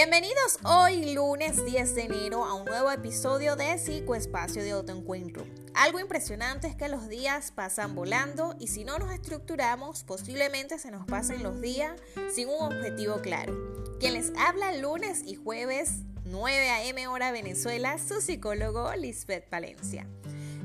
[0.00, 5.44] Bienvenidos hoy lunes 10 de enero a un nuevo episodio de Psicoespacio de Autoencuentro.
[5.74, 10.92] Algo impresionante es que los días pasan volando y si no nos estructuramos posiblemente se
[10.92, 12.00] nos pasen los días
[12.32, 13.98] sin un objetivo claro.
[13.98, 17.08] Quien les habla lunes y jueves 9 a.m.
[17.08, 20.06] hora Venezuela, su psicólogo Lisbeth Palencia.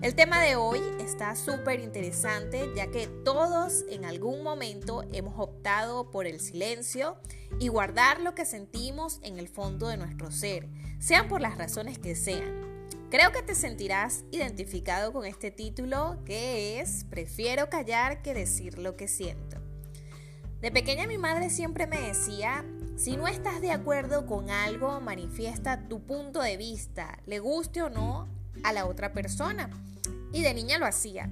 [0.04, 6.12] El tema de hoy está súper interesante ya que todos en algún momento hemos optado
[6.12, 7.16] por el silencio
[7.58, 10.68] y guardar lo que sentimos en el fondo de nuestro ser,
[11.00, 12.90] sean por las razones que sean.
[13.10, 18.98] Creo que te sentirás identificado con este título que es Prefiero callar que decir lo
[18.98, 19.62] que siento.
[20.60, 22.66] De pequeña mi madre siempre me decía,
[22.98, 27.90] si no estás de acuerdo con algo, manifiesta tu punto de vista, le guste o
[27.90, 28.28] no
[28.64, 29.70] a la otra persona
[30.34, 31.32] y de niña lo hacía.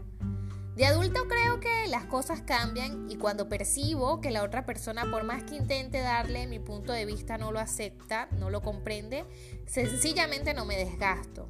[0.75, 5.25] De adulto creo que las cosas cambian y cuando percibo que la otra persona por
[5.25, 9.25] más que intente darle mi punto de vista no lo acepta, no lo comprende,
[9.65, 11.49] sencillamente no me desgasto.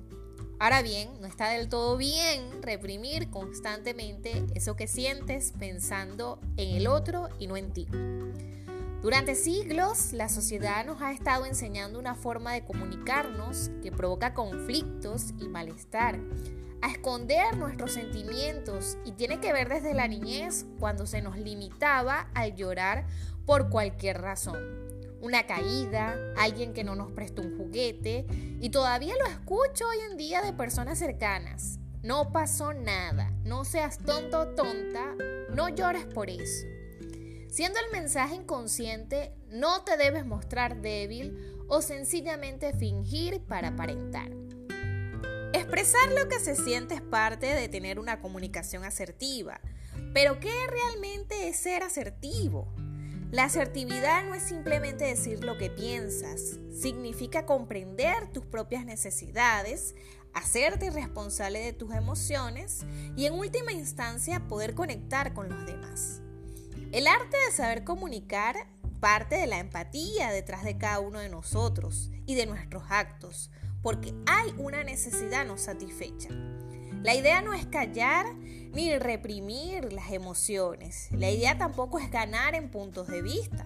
[0.57, 6.87] Ahora bien, no está del todo bien reprimir constantemente eso que sientes pensando en el
[6.87, 7.87] otro y no en ti.
[9.01, 15.33] Durante siglos, la sociedad nos ha estado enseñando una forma de comunicarnos que provoca conflictos
[15.39, 16.19] y malestar
[16.81, 22.29] a esconder nuestros sentimientos y tiene que ver desde la niñez cuando se nos limitaba
[22.33, 23.05] al llorar
[23.45, 24.59] por cualquier razón.
[25.21, 28.25] Una caída, alguien que no nos prestó un juguete
[28.59, 31.77] y todavía lo escucho hoy en día de personas cercanas.
[32.01, 35.15] No pasó nada, no seas tonto o tonta,
[35.53, 36.65] no llores por eso.
[37.47, 44.31] Siendo el mensaje inconsciente, no te debes mostrar débil o sencillamente fingir para aparentar.
[45.53, 49.59] Expresar lo que se siente es parte de tener una comunicación asertiva.
[50.13, 52.73] Pero ¿qué realmente es ser asertivo?
[53.31, 59.95] La asertividad no es simplemente decir lo que piensas, significa comprender tus propias necesidades,
[60.33, 62.85] hacerte responsable de tus emociones
[63.17, 66.21] y en última instancia poder conectar con los demás.
[66.93, 68.67] El arte de saber comunicar
[69.01, 73.49] parte de la empatía detrás de cada uno de nosotros y de nuestros actos,
[73.81, 76.29] porque hay una necesidad no satisfecha.
[77.03, 81.07] La idea no es callar ni reprimir las emociones.
[81.11, 83.65] La idea tampoco es ganar en puntos de vista.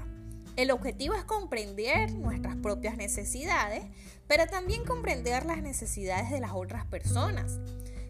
[0.56, 3.84] El objetivo es comprender nuestras propias necesidades,
[4.28, 7.60] pero también comprender las necesidades de las otras personas.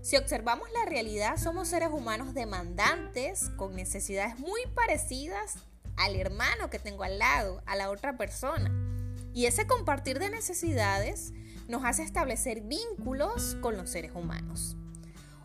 [0.04, 5.56] Si observamos la realidad, somos seres humanos demandantes con necesidades muy parecidas
[5.98, 8.72] al hermano que tengo al lado, a la otra persona.
[9.34, 11.34] Y ese compartir de necesidades
[11.68, 14.78] nos hace establecer vínculos con los seres humanos.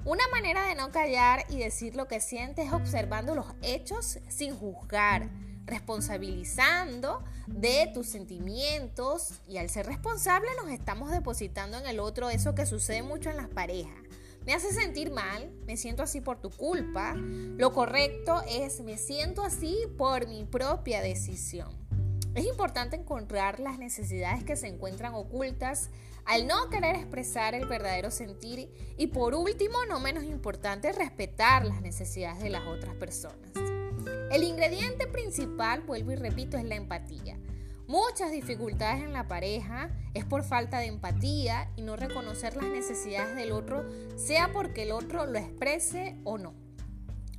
[0.04, 4.56] Una manera de no callar y decir lo que sientes es observando los hechos sin
[4.56, 5.28] juzgar,
[5.66, 12.54] responsabilizando de tus sentimientos y al ser responsable nos estamos depositando en el otro eso
[12.54, 13.92] que sucede mucho en las parejas.
[14.46, 17.14] Me hace sentir mal, me siento así por tu culpa.
[17.14, 21.68] Lo correcto es me siento así por mi propia decisión.
[22.34, 25.90] Es importante encontrar las necesidades que se encuentran ocultas
[26.30, 31.82] al no querer expresar el verdadero sentir y por último, no menos importante, respetar las
[31.82, 33.50] necesidades de las otras personas.
[34.30, 37.36] El ingrediente principal, vuelvo y repito, es la empatía.
[37.88, 43.34] Muchas dificultades en la pareja es por falta de empatía y no reconocer las necesidades
[43.34, 43.84] del otro,
[44.16, 46.54] sea porque el otro lo exprese o no.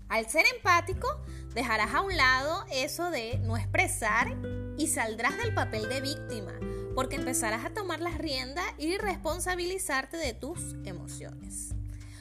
[0.09, 1.07] Al ser empático,
[1.53, 4.35] dejarás a un lado eso de no expresar
[4.77, 6.51] y saldrás del papel de víctima,
[7.01, 11.73] porque empezarás a tomar las riendas y responsabilizarte de tus emociones.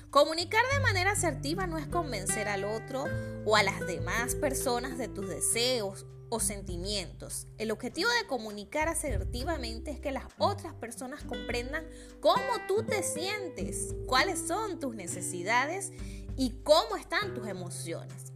[0.08, 3.04] Comunicar de manera asertiva no es convencer al otro
[3.44, 7.46] o a las demás personas de tus deseos o sentimientos.
[7.58, 11.84] El objetivo de comunicar asertivamente es que las otras personas comprendan
[12.20, 15.92] cómo tú te sientes, cuáles son tus necesidades
[16.38, 18.29] y cómo están tus emociones.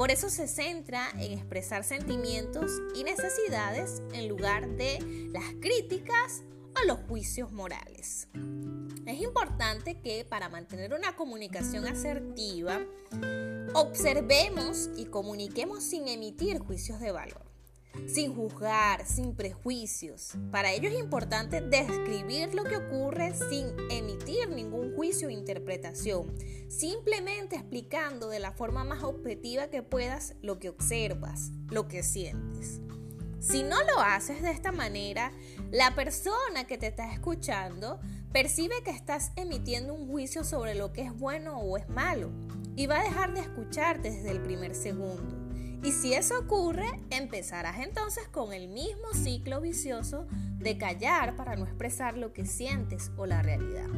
[0.00, 6.42] Por eso se centra en expresar sentimientos y necesidades en lugar de las críticas
[6.74, 8.26] o los juicios morales.
[9.04, 12.80] Es importante que para mantener una comunicación asertiva,
[13.74, 17.49] observemos y comuniquemos sin emitir juicios de valor
[18.06, 20.32] sin juzgar, sin prejuicios.
[20.50, 26.34] Para ello es importante describir lo que ocurre sin emitir ningún juicio o interpretación,
[26.68, 32.80] simplemente explicando de la forma más objetiva que puedas lo que observas, lo que sientes.
[33.40, 35.32] Si no lo haces de esta manera,
[35.70, 37.98] la persona que te está escuchando
[38.32, 42.30] percibe que estás emitiendo un juicio sobre lo que es bueno o es malo
[42.76, 45.39] y va a dejar de escucharte desde el primer segundo
[45.82, 50.26] Y si eso ocurre, empezarás entonces con el mismo ciclo vicioso
[50.58, 53.88] de callar para no expresar lo que sientes o la realidad.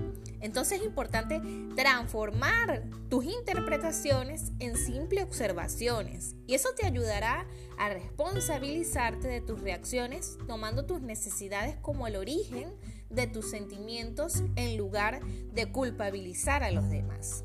[0.40, 1.42] Entonces es importante
[1.74, 7.46] transformar tus interpretaciones en simples observaciones y eso te ayudará
[7.78, 12.76] a responsabilizarte de tus reacciones tomando tus necesidades como el origen
[13.10, 15.20] de tus sentimientos en lugar
[15.52, 17.44] de culpabilizar a los demás.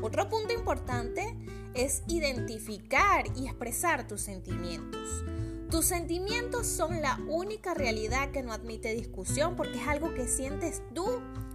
[0.00, 1.36] Otro punto importante
[1.78, 5.24] es identificar y expresar tus sentimientos.
[5.70, 10.82] Tus sentimientos son la única realidad que no admite discusión porque es algo que sientes
[10.94, 11.06] tú.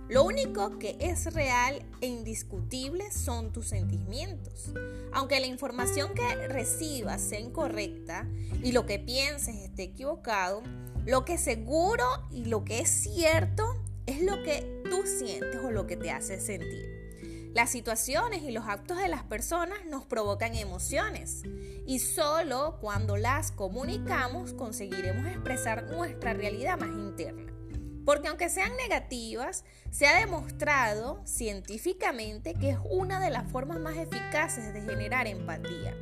[0.08, 4.72] Lo único que es real e indiscutible son tus sentimientos.
[5.12, 8.28] Aunque la información que recibas sea incorrecta
[8.62, 10.62] y lo que pienses esté equivocado,
[11.06, 15.72] lo que es seguro y lo que es cierto es lo que tú sientes o
[15.72, 17.03] lo que te hace sentir.
[17.54, 21.44] Las situaciones y los actos de las personas nos provocan emociones
[21.86, 27.54] y solo cuando las comunicamos conseguiremos expresar nuestra realidad más interna.
[28.06, 33.98] Porque aunque sean negativas, se ha demostrado científicamente que es una de las formas más
[33.98, 35.96] eficaces de generar empatía.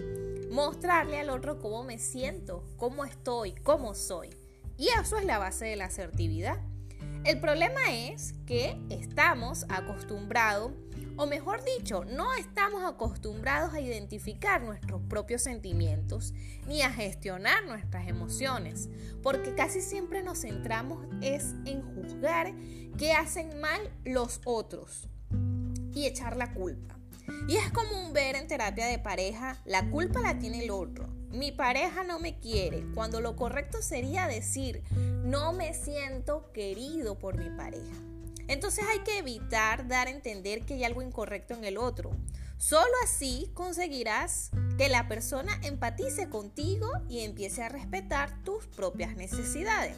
[0.49, 4.29] Mostrarle al otro cómo me siento, cómo estoy, cómo soy.
[4.77, 6.59] Y eso es la base de la asertividad.
[7.25, 10.71] El problema es que estamos acostumbrados
[11.21, 16.33] o mejor dicho, no estamos acostumbrados a identificar nuestros propios sentimientos
[16.65, 18.89] ni a gestionar nuestras emociones,
[19.21, 22.55] porque casi siempre nos centramos es en juzgar
[22.97, 25.07] qué hacen mal los otros
[25.93, 26.97] y echar la culpa.
[27.47, 31.07] Y es común ver en terapia de pareja, la culpa la tiene el otro.
[31.29, 34.81] Mi pareja no me quiere, cuando lo correcto sería decir,
[35.23, 37.93] no me siento querido por mi pareja.
[38.51, 42.11] Entonces hay que evitar dar a entender que hay algo incorrecto en el otro.
[42.57, 49.95] Solo así conseguirás que la persona empatice contigo y empiece a respetar tus propias necesidades.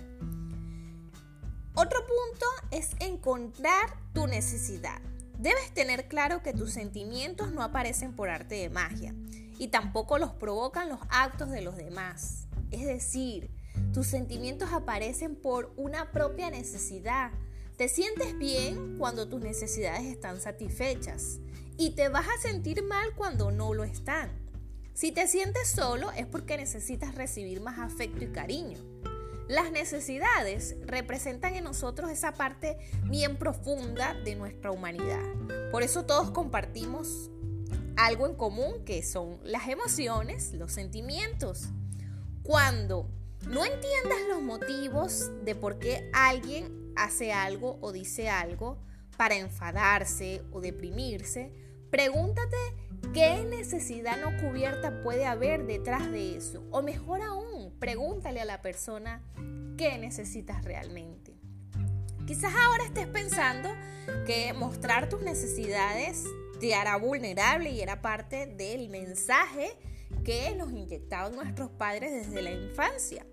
[1.73, 5.01] Otro punto es encontrar tu necesidad.
[5.39, 9.15] Debes tener claro que tus sentimientos no aparecen por arte de magia
[9.57, 12.45] y tampoco los provocan los actos de los demás.
[12.69, 13.49] Es decir,
[13.93, 17.31] tus sentimientos aparecen por una propia necesidad
[17.77, 21.39] te sientes bien cuando tus necesidades están satisfechas
[21.77, 24.31] y te vas a sentir mal cuando no lo están.
[24.93, 28.77] Si te sientes solo es porque necesitas recibir más afecto y cariño.
[29.47, 35.33] Las necesidades representan en nosotros esa parte bien profunda de nuestra humanidad.
[35.71, 37.31] Por eso todos compartimos
[37.95, 41.69] algo en común que son las emociones, los sentimientos.
[42.43, 43.09] Cuando
[43.47, 48.77] no entiendas los motivos de por qué alguien hace algo o dice algo
[49.17, 51.51] para enfadarse o deprimirse,
[51.89, 52.57] pregúntate
[53.13, 56.63] qué necesidad no cubierta puede haber detrás de eso.
[56.71, 59.21] O mejor aún, pregúntale a la persona
[59.77, 61.33] qué necesitas realmente.
[62.25, 63.69] Quizás ahora estés pensando
[64.25, 66.23] que mostrar tus necesidades
[66.59, 69.69] te hará vulnerable y era parte del mensaje
[70.23, 73.25] que nos inyectaban nuestros padres desde la infancia.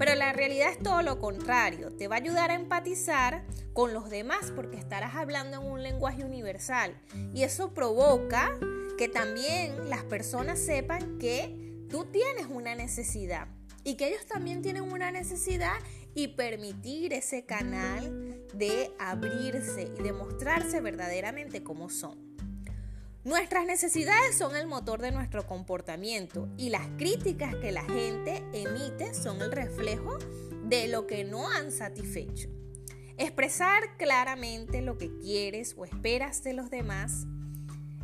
[0.00, 1.92] Pero la realidad es todo lo contrario.
[1.92, 3.44] Te va a ayudar a empatizar
[3.74, 6.98] con los demás porque estarás hablando en un lenguaje universal.
[7.34, 8.58] Y eso provoca
[8.96, 13.48] que también las personas sepan que tú tienes una necesidad
[13.84, 15.76] y que ellos también tienen una necesidad
[16.14, 22.29] y permitir ese canal de abrirse y demostrarse verdaderamente como son.
[23.22, 29.12] Nuestras necesidades son el motor de nuestro comportamiento y las críticas que la gente emite
[29.12, 30.16] son el reflejo
[30.64, 32.48] de lo que no han satisfecho.
[33.18, 37.26] Expresar claramente lo que quieres o esperas de los demás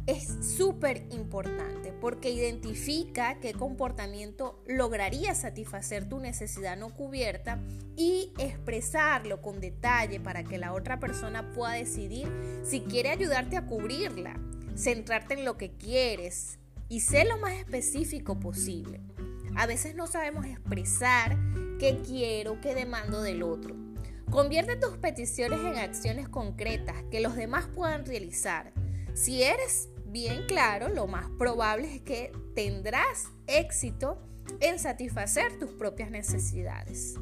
[0.06, 7.58] es súper importante porque identifica qué comportamiento lograría satisfacer tu necesidad no cubierta
[7.96, 12.30] y expresarlo con detalle para que la otra persona pueda decidir
[12.62, 14.38] si quiere ayudarte a cubrirla
[14.76, 19.00] centrarte en lo que quieres y ser lo más específico posible.
[19.56, 21.36] A veces no sabemos expresar
[21.78, 23.74] qué quiero, qué demando del otro.
[24.30, 28.72] Convierte tus peticiones en acciones concretas que los demás puedan realizar.
[29.14, 34.18] Si eres bien claro, lo más probable es que tendrás éxito
[34.60, 37.14] en satisfacer tus propias necesidades.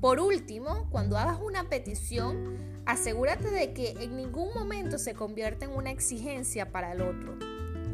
[0.00, 5.72] Por último, cuando hagas una petición, asegúrate de que en ningún momento se convierta en
[5.72, 7.36] una exigencia para el otro.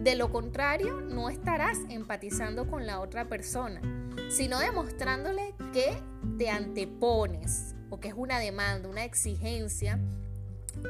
[0.02, 3.80] De lo contrario, no estarás empatizando con la otra persona,
[4.28, 5.96] sino demostrándole que
[6.38, 9.98] te antepones o que es una demanda, una exigencia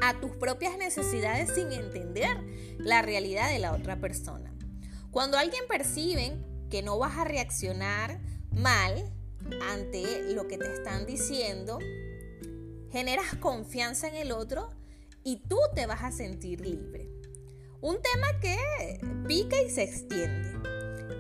[0.01, 2.37] a tus propias necesidades sin entender
[2.79, 4.53] la realidad de la otra persona.
[5.11, 6.39] Cuando alguien percibe
[6.71, 8.19] que no vas a reaccionar
[8.51, 9.13] mal
[9.71, 11.79] ante lo que te están diciendo,
[12.93, 14.69] generas confianza en el otro
[15.25, 17.09] y tú te vas a sentir libre.
[17.81, 20.53] Un tema que pica y se extiende.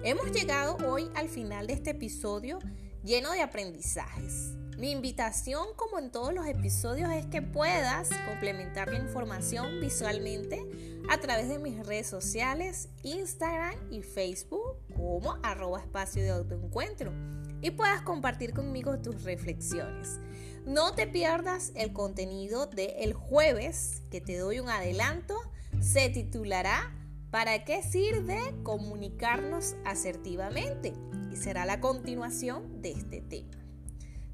[0.05, 2.59] Hemos llegado hoy al final de este episodio
[3.02, 4.52] lleno de aprendizajes.
[4.76, 10.62] Mi invitación, como en todos los episodios, es que puedas complementar la información visualmente
[11.09, 17.12] a través de mis redes sociales, Instagram y Facebook, como arroba espacio de autoencuentro,
[17.61, 20.19] y puedas compartir conmigo tus reflexiones.
[20.66, 25.37] No te pierdas el contenido del el jueves, que te doy un adelanto,
[25.81, 26.92] se titulará
[27.33, 30.92] ¿Para qué sirve comunicarnos asertivamente?
[31.33, 33.57] Y será la continuación de este tema.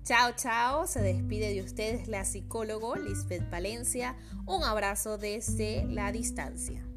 [0.02, 4.16] Chao, chao, se despide de ustedes la psicólogo Lisbeth Valencia.
[4.46, 6.87] Un abrazo desde la distancia.